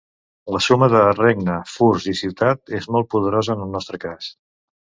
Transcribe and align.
La 0.53 0.61
suma 0.67 0.87
de 0.93 1.01
regne, 1.17 1.59
furs 1.73 2.09
i 2.13 2.15
ciutat 2.23 2.75
és 2.81 2.91
molt 2.97 3.13
poderosa 3.15 3.57
en 3.59 3.63
el 3.67 3.73
nostre 3.79 4.01
cas. 4.09 4.33